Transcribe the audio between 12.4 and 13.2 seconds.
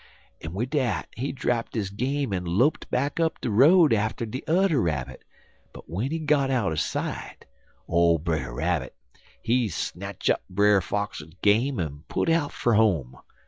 fer home.